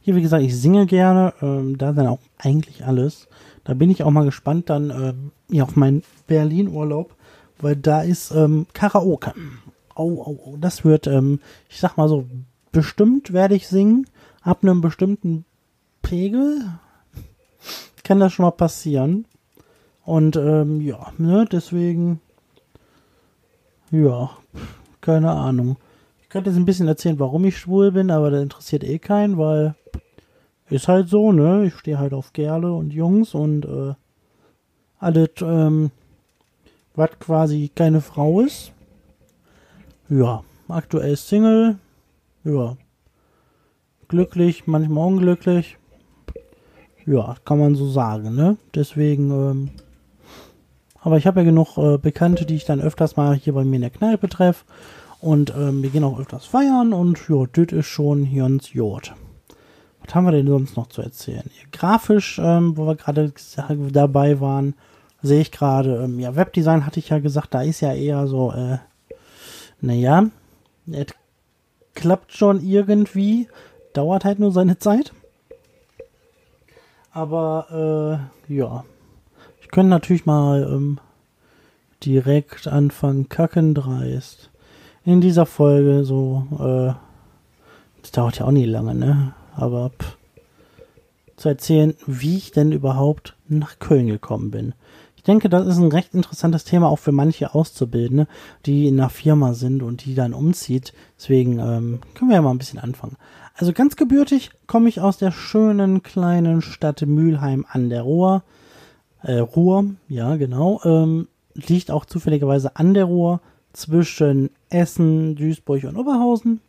[0.00, 3.28] Hier, wie gesagt, ich singe gerne, ähm, da dann auch eigentlich alles.
[3.64, 7.14] Da bin ich auch mal gespannt dann ähm, ja, auf meinen Berlin-Urlaub,
[7.60, 9.34] weil da ist ähm, Karaoke.
[9.94, 12.26] Oh, oh, oh, das wird, ähm, ich sag mal so,
[12.72, 14.06] bestimmt werde ich singen,
[14.42, 15.44] ab einem bestimmten
[16.02, 16.62] Pegel
[18.04, 19.26] kann das schon mal passieren.
[20.04, 22.20] Und ähm, ja, ne, deswegen,
[23.90, 24.30] ja,
[25.02, 25.76] keine Ahnung.
[26.28, 29.38] Ich könnte jetzt ein bisschen erzählen, warum ich schwul bin, aber das interessiert eh keinen,
[29.38, 29.74] weil
[30.68, 31.64] ist halt so, ne?
[31.64, 33.94] Ich stehe halt auf Gerle und Jungs und äh,
[34.98, 35.90] alles, ähm,
[36.94, 38.72] was quasi keine Frau ist.
[40.10, 41.78] Ja, aktuell Single.
[42.44, 42.76] Ja.
[44.08, 45.78] Glücklich, manchmal unglücklich.
[47.06, 48.58] Ja, kann man so sagen, ne?
[48.74, 49.70] Deswegen, ähm,
[51.00, 53.76] aber ich habe ja genug äh, Bekannte, die ich dann öfters mal hier bei mir
[53.76, 54.66] in der Kneipe treffe.
[55.20, 59.14] Und ähm, wir gehen auch öfters feiern und ja, das ist schon hier ins Jod.
[60.04, 61.50] Was haben wir denn sonst noch zu erzählen?
[61.72, 63.32] Grafisch, ähm, wo wir gerade
[63.92, 64.74] dabei waren,
[65.20, 68.52] sehe ich gerade, ähm, ja, Webdesign hatte ich ja gesagt, da ist ja eher so,
[68.52, 68.78] äh,
[69.80, 70.26] naja,
[70.90, 71.06] es
[71.94, 73.48] klappt schon irgendwie,
[73.92, 75.12] dauert halt nur seine Zeit.
[77.10, 78.84] Aber, äh, ja,
[79.60, 81.00] ich könnte natürlich mal ähm,
[82.04, 84.47] direkt anfangen, kacken dreist
[85.08, 86.92] in dieser Folge so, äh,
[88.02, 89.32] das dauert ja auch nicht lange, ne?
[89.56, 90.18] Aber pff,
[91.36, 94.74] zu erzählen, wie ich denn überhaupt nach Köln gekommen bin.
[95.16, 98.26] Ich denke, das ist ein recht interessantes Thema auch für manche Auszubildende,
[98.66, 100.92] die in einer Firma sind und die dann umzieht.
[101.16, 103.16] Deswegen ähm, können wir ja mal ein bisschen anfangen.
[103.54, 108.42] Also ganz gebürtig komme ich aus der schönen kleinen Stadt Mülheim an der Ruhr.
[109.22, 110.80] Äh, Ruhr, ja genau.
[110.84, 113.40] Ähm, liegt auch zufälligerweise an der Ruhr
[113.78, 116.60] zwischen Essen, Duisburg und Oberhausen.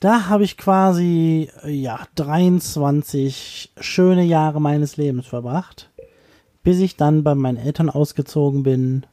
[0.00, 5.90] Da habe ich quasi, ja, 23 schöne Jahre meines Lebens verbracht,
[6.62, 9.06] bis ich dann bei meinen Eltern ausgezogen bin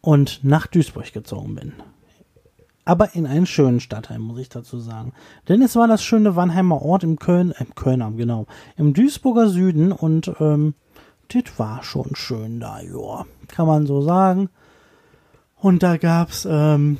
[0.00, 1.72] und nach Duisburg gezogen bin.
[2.86, 5.12] Aber in einen schönen Stadtteil, muss ich dazu sagen.
[5.48, 9.48] Denn es war das schöne Wannheimer Ort im Köln, äh, im Kölner, genau, im Duisburger
[9.48, 10.74] Süden und, ähm,
[11.28, 14.48] das war schon schön da, ja, kann man so sagen.
[15.56, 16.98] Und da gab's ähm,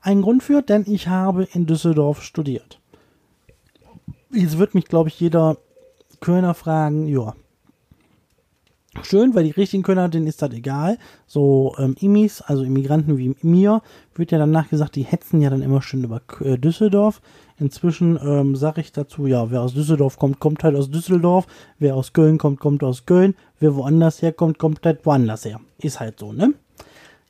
[0.00, 2.80] einen Grund für, denn ich habe in Düsseldorf studiert.
[4.30, 5.58] Jetzt wird mich, glaube ich, jeder
[6.20, 7.34] Kölner fragen, ja.
[9.02, 10.98] Schön, weil die richtigen Kölner, denen ist das egal.
[11.26, 13.80] So ähm, Immis, also Immigranten wie mir,
[14.14, 17.22] wird ja danach gesagt, die hetzen ja dann immer schön über äh, Düsseldorf.
[17.58, 21.46] Inzwischen ähm, sage ich dazu, ja, wer aus Düsseldorf kommt, kommt halt aus Düsseldorf.
[21.78, 23.34] Wer aus Köln kommt, kommt aus Köln.
[23.60, 25.60] Wer woanders herkommt, kommt halt woanders her.
[25.78, 26.52] Ist halt so, ne?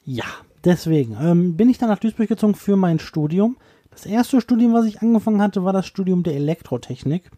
[0.05, 0.25] Ja,
[0.65, 3.57] Deswegen ähm, bin ich dann nach Duisburg gezogen für mein Studium.
[3.91, 7.31] Das erste Studium, was ich angefangen hatte, war das Studium der Elektrotechnik.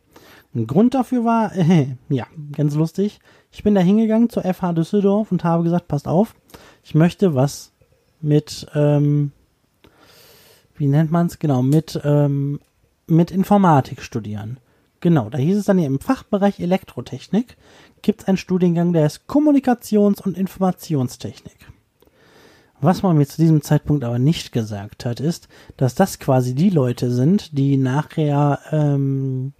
[0.55, 3.21] Ein Grund dafür war, äh, ja, ganz lustig.
[3.51, 6.35] Ich bin da hingegangen zur FH Düsseldorf und habe gesagt, passt auf,
[6.83, 7.73] ich möchte was
[8.21, 9.33] mit, ähm,
[10.77, 11.39] wie nennt man es?
[11.39, 12.61] Genau, mit, ähm,
[13.07, 14.59] mit Informatik studieren.
[15.01, 17.57] Genau, da hieß es dann im Fachbereich Elektrotechnik
[18.05, 21.57] gibt es einen Studiengang, der ist Kommunikations- und Informationstechnik.
[22.85, 26.68] Was man mir zu diesem Zeitpunkt aber nicht gesagt hat, ist, dass das quasi die
[26.68, 29.55] Leute sind, die nachher ähm,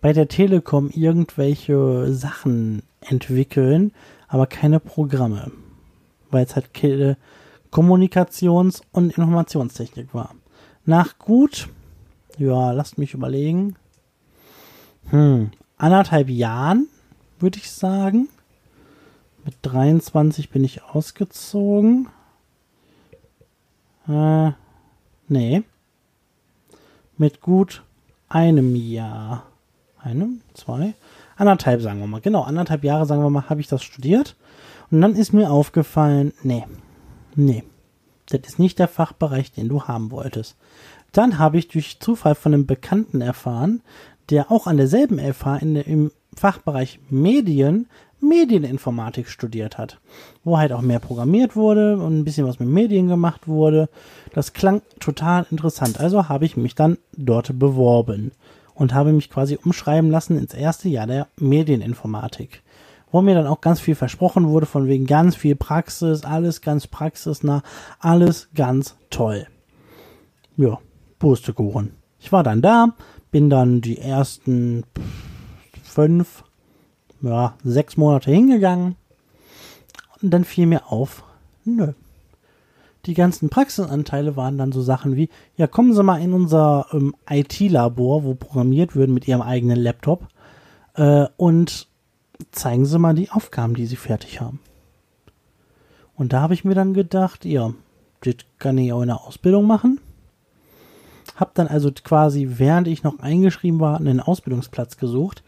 [0.00, 3.90] bei der Telekom irgendwelche Sachen entwickeln,
[4.28, 5.50] aber keine Programme.
[6.30, 6.70] Weil es halt
[7.72, 10.36] Kommunikations- und Informationstechnik war.
[10.86, 11.68] Nach gut,
[12.38, 13.74] ja, lasst mich überlegen,
[15.10, 16.86] hm, anderthalb Jahren,
[17.40, 18.28] würde ich sagen.
[19.44, 22.06] Mit 23 bin ich ausgezogen.
[24.08, 24.52] Äh,
[25.28, 25.62] nee.
[27.16, 27.82] Mit gut
[28.28, 29.46] einem Jahr.
[29.98, 30.94] Einem, zwei,
[31.36, 32.20] anderthalb sagen wir mal.
[32.20, 34.34] Genau, anderthalb Jahre sagen wir mal, habe ich das studiert.
[34.90, 36.64] Und dann ist mir aufgefallen, nee,
[37.36, 37.62] nee,
[38.28, 40.56] das ist nicht der Fachbereich, den du haben wolltest.
[41.12, 43.82] Dann habe ich durch Zufall von einem Bekannten erfahren,
[44.30, 47.88] der auch an derselben FH in im Fachbereich Medien
[48.22, 49.98] Medieninformatik studiert hat,
[50.44, 53.88] wo halt auch mehr programmiert wurde und ein bisschen was mit Medien gemacht wurde.
[54.32, 56.00] Das klang total interessant.
[56.00, 58.32] Also habe ich mich dann dort beworben
[58.74, 62.62] und habe mich quasi umschreiben lassen ins erste Jahr der Medieninformatik.
[63.10, 66.86] Wo mir dann auch ganz viel versprochen wurde, von wegen ganz viel Praxis, alles ganz
[66.86, 67.62] praxisnah,
[67.98, 69.46] alles ganz toll.
[70.56, 70.78] Ja,
[71.18, 71.92] Pustekuchen.
[72.18, 72.94] Ich war dann da,
[73.30, 74.84] bin dann die ersten
[75.82, 76.44] fünf,
[77.22, 78.96] ja, sechs Monate hingegangen
[80.20, 81.24] und dann fiel mir auf,
[81.64, 81.92] nö,
[83.06, 87.14] die ganzen Praxisanteile waren dann so Sachen wie, ja, kommen Sie mal in unser ähm,
[87.28, 90.28] IT-Labor, wo programmiert wird mit Ihrem eigenen Laptop
[90.94, 91.88] äh, und
[92.52, 94.60] zeigen Sie mal die Aufgaben, die Sie fertig haben.
[96.14, 97.72] Und da habe ich mir dann gedacht, ja,
[98.20, 100.00] das kann ich auch in der Ausbildung machen.
[101.34, 105.42] Hab dann also quasi, während ich noch eingeschrieben war, einen Ausbildungsplatz gesucht.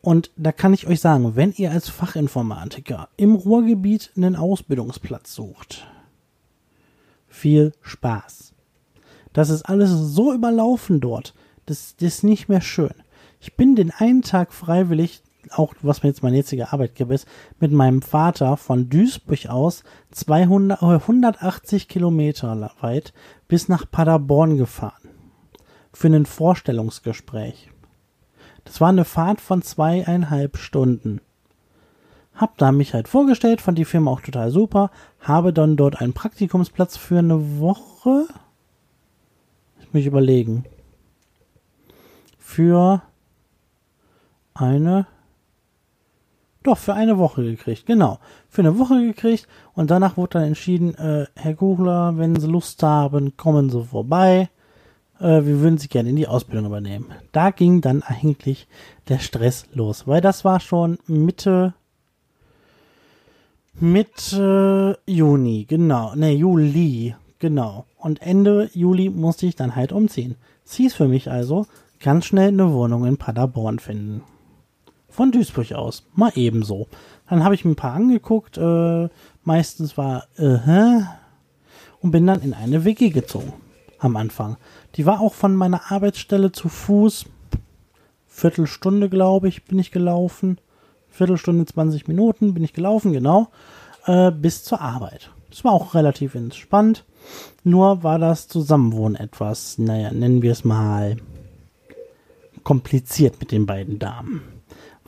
[0.00, 5.86] Und da kann ich euch sagen, wenn ihr als Fachinformatiker im Ruhrgebiet einen Ausbildungsplatz sucht,
[7.26, 8.52] viel Spaß.
[9.32, 11.34] Das ist alles so überlaufen dort.
[11.66, 12.94] Das, das ist nicht mehr schön.
[13.40, 17.26] Ich bin den einen Tag freiwillig, auch was mir jetzt mein jetziger Arbeitgeber ist,
[17.60, 23.12] mit meinem Vater von Duisburg aus 200, 180 Kilometer weit
[23.46, 25.10] bis nach Paderborn gefahren.
[25.92, 27.70] Für ein Vorstellungsgespräch.
[28.68, 31.22] Das war eine Fahrt von zweieinhalb Stunden.
[32.34, 36.12] Hab da mich halt vorgestellt, fand die Firma auch total super, habe dann dort einen
[36.12, 38.26] Praktikumsplatz für eine Woche.
[39.80, 40.66] Ich mich überlegen.
[42.38, 43.00] Für
[44.52, 45.06] eine.
[46.62, 48.18] Doch, für eine Woche gekriegt, genau.
[48.50, 52.82] Für eine Woche gekriegt und danach wurde dann entschieden, äh, Herr Kuchler, wenn Sie Lust
[52.82, 54.50] haben, kommen Sie vorbei.
[55.20, 57.06] Äh, wir würden Sie gerne in die Ausbildung übernehmen.
[57.32, 58.66] Da ging dann eigentlich
[59.08, 61.74] der Stress los, weil das war schon Mitte
[63.80, 66.12] Mitte Juni, genau.
[66.16, 67.84] Ne, Juli, genau.
[67.96, 70.34] Und Ende Juli musste ich dann halt umziehen.
[70.64, 71.66] Es hieß für mich also,
[72.00, 74.22] ganz schnell eine Wohnung in Paderborn finden.
[75.08, 76.88] Von Duisburg aus, mal ebenso.
[77.28, 79.08] Dann habe ich mir ein paar angeguckt, äh,
[79.44, 81.00] meistens war, äh,
[82.00, 83.52] und bin dann in eine WG gezogen.
[84.00, 84.56] Am Anfang.
[84.98, 87.26] Die war auch von meiner Arbeitsstelle zu Fuß.
[88.26, 90.58] Viertelstunde, glaube ich, bin ich gelaufen.
[91.08, 93.48] Viertelstunde, 20 Minuten bin ich gelaufen, genau,
[94.06, 95.30] äh, bis zur Arbeit.
[95.50, 97.04] Das war auch relativ entspannt.
[97.62, 101.16] Nur war das Zusammenwohnen etwas, naja, nennen wir es mal
[102.64, 104.42] kompliziert mit den beiden Damen.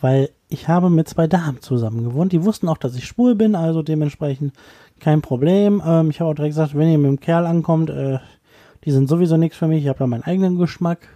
[0.01, 2.33] Weil ich habe mit zwei Damen zusammen gewohnt.
[2.33, 4.55] Die wussten auch, dass ich schwul bin, also dementsprechend
[5.01, 5.83] kein Problem.
[5.85, 8.19] Ähm, ich habe auch direkt gesagt, wenn ihr mit dem Kerl ankommt, äh,
[8.85, 9.83] die sind sowieso nichts für mich.
[9.83, 11.09] Ich habe da meinen eigenen Geschmack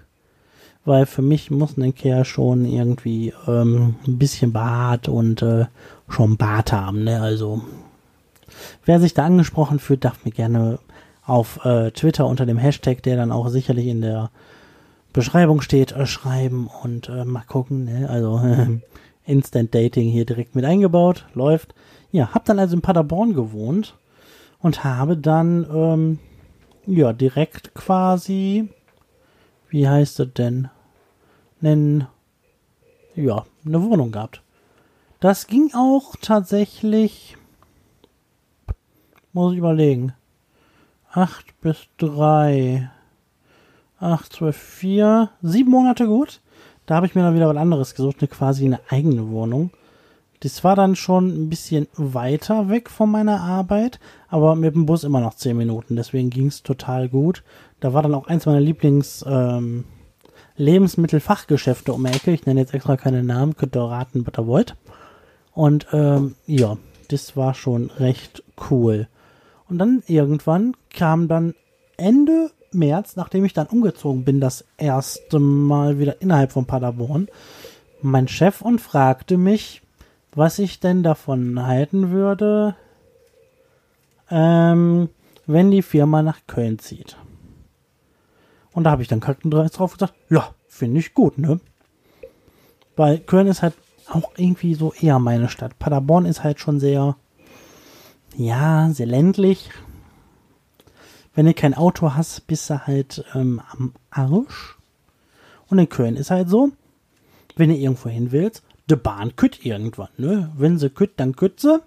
[0.85, 5.66] weil für mich muss ein Kerl schon irgendwie ähm, ein bisschen Bart und äh,
[6.09, 7.20] schon Bart haben, ne?
[7.20, 7.62] Also
[8.85, 10.79] wer sich da angesprochen fühlt, darf mir gerne
[11.24, 14.31] auf äh, Twitter unter dem Hashtag, der dann auch sicherlich in der
[15.14, 18.09] Beschreibung steht, äh, schreiben und äh, mal gucken, ne?
[18.11, 18.40] Also
[19.27, 21.74] Instant Dating hier direkt mit eingebaut, läuft.
[22.12, 23.96] Ja, hab dann also in Paderborn gewohnt
[24.61, 26.18] und habe dann ähm,
[26.87, 28.68] ja direkt quasi
[29.75, 30.68] wie heißt es denn?
[31.61, 32.07] Nen,
[33.16, 34.40] ja, eine Wohnung gehabt.
[35.18, 37.37] Das ging auch tatsächlich,
[39.33, 40.12] muss ich überlegen,
[41.11, 42.88] 8 bis 3,
[43.99, 46.40] 8, 12, 4, 7 Monate gut.
[46.87, 49.73] Da habe ich mir dann wieder was anderes gesucht, eine quasi eine eigene Wohnung.
[50.44, 55.02] Das war dann schon ein bisschen weiter weg von meiner Arbeit, aber mit dem Bus
[55.02, 57.42] immer noch 10 Minuten, deswegen ging es total gut.
[57.80, 59.85] Da war dann auch eins meiner Lieblings ähm,
[60.57, 62.30] Lebensmittelfachgeschäfte um die Ecke.
[62.33, 64.76] Ich nenne jetzt extra keine Namen, könnt ihr raten, was ihr wollt.
[65.52, 66.76] Und ähm, ja,
[67.09, 69.09] das war schon recht cool.
[69.70, 71.54] Und dann irgendwann kam dann
[71.96, 77.28] Ende März, nachdem ich dann umgezogen bin, das erste Mal wieder innerhalb von Paderborn,
[78.02, 79.80] mein Chef und fragte mich,
[80.35, 82.77] was ich denn davon halten würde,
[84.31, 85.08] ähm,
[85.46, 87.17] wenn die Firma nach Köln zieht.
[88.73, 91.61] Und da habe ich dann Kackendreis drauf gesagt, ja, finde ich gut, ne?
[92.96, 93.75] Weil Köln ist halt
[94.08, 95.79] auch irgendwie so eher meine Stadt.
[95.79, 97.17] Paderborn ist halt schon sehr,
[98.37, 99.71] ja, sehr ländlich.
[101.35, 104.77] Wenn du kein Auto hast, bist du halt ähm, am Arsch.
[105.69, 106.71] Und in Köln ist halt so,
[107.56, 110.52] wenn du irgendwo hin willst, die Bahn kütt irgendwann, ne?
[110.56, 111.80] Wenn sie kütt, dann kütt sie.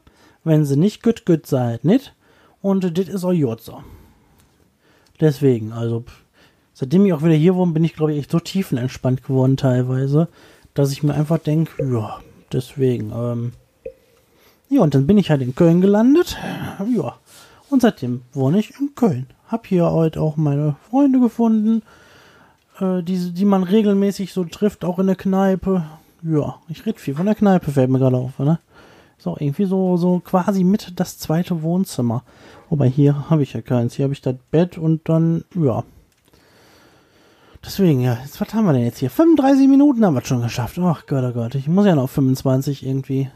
[0.43, 2.15] Wenn sie nicht kütt, kütt sie halt nicht.
[2.61, 3.61] Und das ist auch gut.
[5.19, 6.05] Deswegen, also,
[6.73, 10.27] seitdem ich auch wieder hier wohne, bin ich, glaube ich, echt so tiefenentspannt geworden teilweise,
[10.73, 12.19] dass ich mir einfach denke, ja,
[12.51, 13.53] deswegen, ähm,
[14.69, 16.37] ja, und dann bin ich halt in Köln gelandet,
[16.95, 17.15] ja,
[17.69, 19.27] und seitdem wohne ich in Köln.
[19.47, 21.81] Hab hier heute auch meine Freunde gefunden,
[22.79, 25.83] äh, die, die man regelmäßig so trifft, auch in der Kneipe.
[26.23, 28.59] Ja, ich rede viel von der Kneipe, fällt mir gerade auf, ne?
[29.25, 32.23] Auch irgendwie so, so quasi mit das zweite Wohnzimmer.
[32.69, 33.95] Wobei hier habe ich ja keins.
[33.95, 35.83] Hier habe ich das Bett und dann, ja.
[37.65, 39.09] Deswegen, ja, jetzt, was haben wir denn jetzt hier?
[39.09, 40.79] 35 Minuten haben wir schon geschafft.
[40.79, 43.29] Ach Gott, oh Gott, ich muss ja noch 25 irgendwie.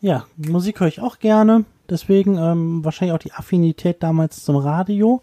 [0.00, 1.64] Ja, Musik höre ich auch gerne.
[1.90, 5.22] Deswegen ähm, wahrscheinlich auch die Affinität damals zum Radio.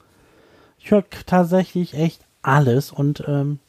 [0.77, 3.59] Ich höre tatsächlich echt alles und ähm,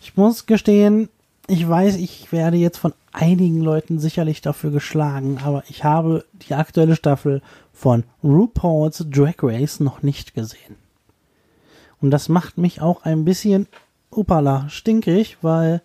[0.00, 1.08] ich muss gestehen,
[1.48, 6.54] ich weiß, ich werde jetzt von einigen Leuten sicherlich dafür geschlagen, aber ich habe die
[6.54, 7.40] aktuelle Staffel
[7.72, 10.76] von RuPaul's Drag Race noch nicht gesehen.
[12.00, 13.68] Und das macht mich auch ein bisschen,
[14.10, 15.82] upala, stinkig, weil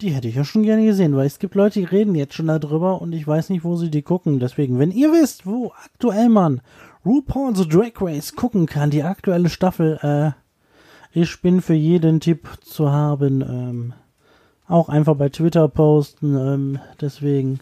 [0.00, 2.46] die hätte ich ja schon gerne gesehen, weil es gibt Leute, die reden jetzt schon
[2.46, 4.40] darüber und ich weiß nicht, wo sie die gucken.
[4.40, 6.60] Deswegen, wenn ihr wisst, wo aktuell man
[7.04, 12.90] RuPaul's Drag Race gucken kann, die aktuelle Staffel, äh, ich bin für jeden Tipp zu
[12.90, 13.40] haben.
[13.42, 13.94] Ähm,
[14.68, 16.36] auch einfach bei Twitter posten.
[16.36, 17.60] Ähm, deswegen,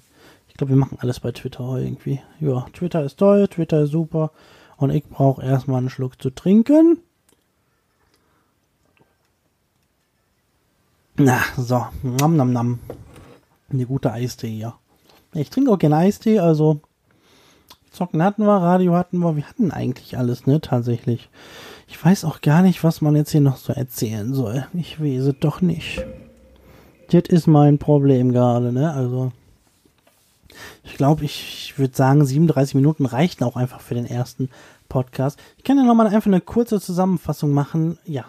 [0.49, 2.21] ich glaube, wir machen alles bei Twitter irgendwie.
[2.41, 4.31] Ja, Twitter ist toll, Twitter ist super.
[4.77, 6.99] Und ich brauche erstmal einen Schluck zu trinken.
[11.17, 11.87] Na, so.
[12.03, 12.79] Nam, nam, nam.
[13.71, 14.75] Eine gute Eistee hier.
[15.35, 16.81] Ich trinke auch gerne Eistee, also
[17.91, 21.29] Zocken hatten wir, Radio hatten wir, wir hatten eigentlich alles, ne, tatsächlich.
[21.89, 24.67] Ich weiß auch gar nicht, was man jetzt hier noch so erzählen soll.
[24.73, 26.05] Ich weiß doch nicht.
[27.13, 29.33] Das ist mein Problem gerade, ne, also.
[30.85, 34.49] Ich glaube, ich, würde sagen, 37 Minuten reichten auch einfach für den ersten
[34.89, 35.39] Podcast.
[35.59, 37.99] Ich kann ja nochmal einfach eine kurze Zusammenfassung machen.
[38.05, 38.25] Ja,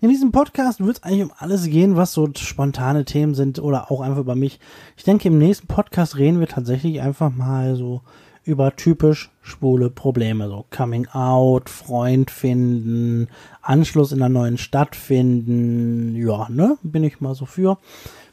[0.00, 3.90] in diesem Podcast wird es eigentlich um alles gehen, was so spontane Themen sind oder
[3.90, 4.60] auch einfach über mich.
[4.96, 8.02] Ich denke, im nächsten Podcast reden wir tatsächlich einfach mal so
[8.44, 13.28] über typisch schwule Probleme, so Coming Out, Freund finden,
[13.62, 17.78] Anschluss in der neuen Stadt finden, ja, ne, bin ich mal so für.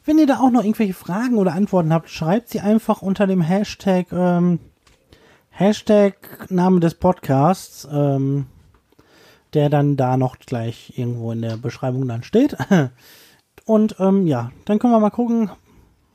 [0.04, 3.42] Wenn ihr da auch noch irgendwelche Fragen oder Antworten habt, schreibt sie einfach unter dem
[3.42, 4.60] Hashtag, ähm,
[5.52, 8.48] Hashtag Name des Podcasts, ähm,
[9.54, 12.58] der dann da noch gleich irgendwo in der Beschreibung dann steht.
[13.66, 15.52] Und ähm, ja, dann können wir mal gucken,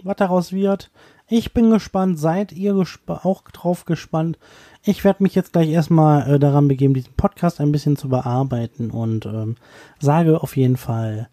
[0.02, 0.90] was daraus wird.
[1.28, 4.36] Ich bin gespannt, seid ihr gesp auch drauf gespannt.
[4.82, 8.90] Ich werde mich jetzt gleich erstmal äh, daran begeben, diesen Podcast ein bisschen zu bearbeiten
[8.90, 9.56] und ähm,
[10.00, 11.28] sage auf jeden Fall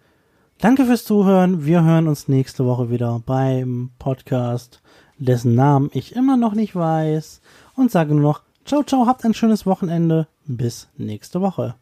[0.64, 1.66] Danke fürs Zuhören.
[1.66, 4.82] Wir hören uns nächste Woche wieder beim Podcast,
[5.18, 7.42] dessen Namen ich immer noch nicht weiß.
[7.76, 10.30] Und sage nur noch, ciao, ciao, habt ein schönes Wochenende.
[10.46, 11.76] Bis nächste Woche.